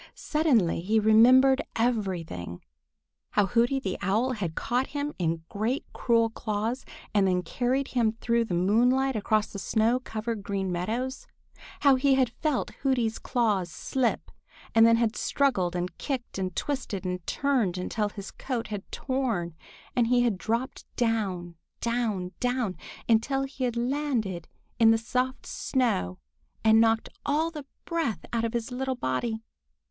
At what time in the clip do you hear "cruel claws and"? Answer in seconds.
5.93-7.27